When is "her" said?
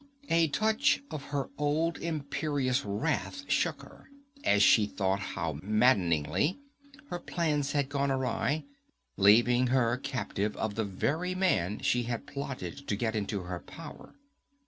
1.25-1.51, 3.83-4.09, 7.11-7.19, 9.67-9.97, 13.41-13.59